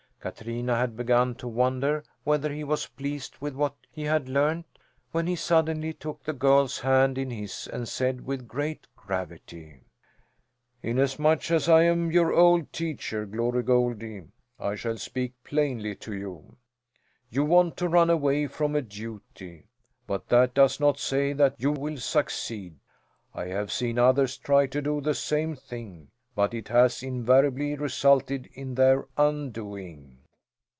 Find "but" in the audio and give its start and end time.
20.05-20.27, 26.33-26.53